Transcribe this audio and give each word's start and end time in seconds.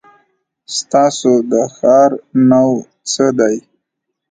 ستاسو 0.77 1.31
د 1.51 1.53
ښار 1.75 2.11
نو 2.49 2.67
څه 3.11 3.25
دی؟ 3.39 3.55